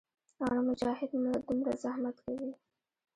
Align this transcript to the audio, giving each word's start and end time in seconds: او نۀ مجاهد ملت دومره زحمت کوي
او 0.41 0.47
نۀ 0.53 0.57
مجاهد 0.69 1.11
ملت 1.23 1.43
دومره 1.47 1.71
زحمت 1.83 2.15
کوي 2.25 2.51